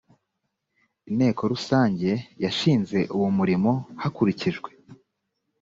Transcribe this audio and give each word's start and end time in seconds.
inteko 1.09 1.41
rusange 1.53 2.09
yashinze 2.43 2.99
uwo 3.15 3.29
murimo 3.37 3.71
hakurikijwe 4.01 4.69